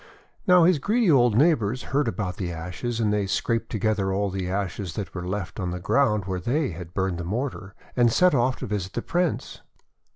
[0.47, 4.49] Now, his greedy old neighbours heard about the ashes, and they scraped together all the
[4.49, 8.33] ashes that were left on the ground where they had burned the mortar, and set
[8.33, 9.61] off to visit the Prince.